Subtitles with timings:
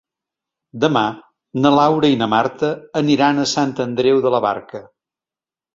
[0.85, 1.03] Demà
[1.65, 4.85] na Laura i na Marta aniran a Sant Andreu de la Barca.